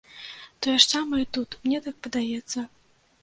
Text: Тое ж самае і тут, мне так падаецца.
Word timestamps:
Тое 0.65 0.73
ж 0.75 0.85
самае 0.93 1.19
і 1.23 1.27
тут, 1.37 1.57
мне 1.65 1.81
так 1.87 1.95
падаецца. 2.07 2.65